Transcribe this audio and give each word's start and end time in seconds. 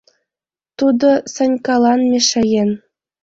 Тудо 0.77 1.09
Санькалан 1.33 1.99
мешаен. 2.09 2.69